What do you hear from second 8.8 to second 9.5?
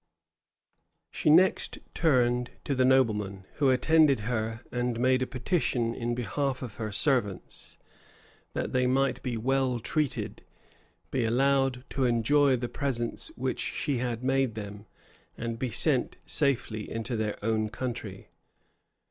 might be